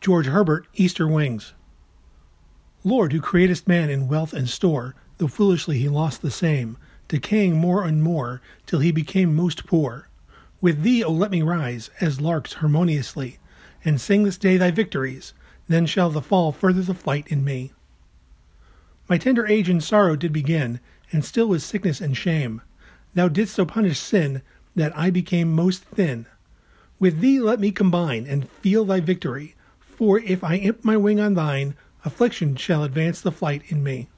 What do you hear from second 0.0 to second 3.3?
George Herbert, Easter Wings. Lord, who